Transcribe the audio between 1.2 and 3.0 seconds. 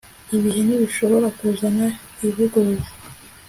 kuzana ivugurura